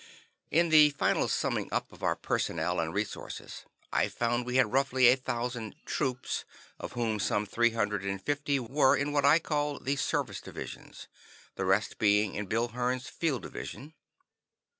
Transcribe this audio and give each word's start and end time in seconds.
In 0.49 0.69
the 0.69 0.89
final 0.89 1.27
summing 1.27 1.71
up 1.71 1.91
of 1.91 2.01
our 2.01 2.15
personnel 2.15 2.79
and 2.79 2.91
resources, 2.91 3.65
I 3.93 4.07
found 4.07 4.47
we 4.47 4.55
had 4.55 4.73
roughly 4.73 5.07
a 5.09 5.15
thousand 5.15 5.75
"troops," 5.85 6.43
of 6.79 6.93
whom 6.93 7.19
some 7.19 7.45
three 7.45 7.69
hundred 7.73 8.03
and 8.03 8.19
fifty 8.19 8.59
were, 8.59 8.97
in 8.97 9.11
what 9.11 9.25
I 9.25 9.37
called 9.37 9.85
the 9.85 9.95
Service 9.97 10.41
Divisions, 10.41 11.07
the 11.53 11.65
rest 11.65 11.99
being 11.99 12.33
in 12.33 12.47
Bill 12.47 12.69
Hearn's 12.69 13.09
Field 13.09 13.43
Division. 13.43 13.93